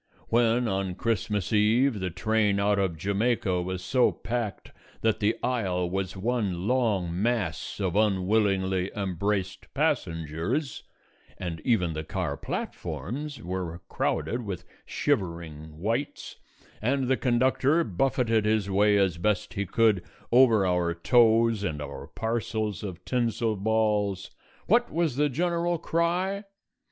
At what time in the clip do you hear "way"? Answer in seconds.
18.71-18.97